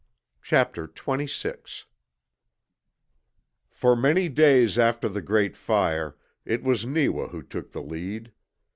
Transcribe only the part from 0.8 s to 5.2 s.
TWENTY SIX For many days after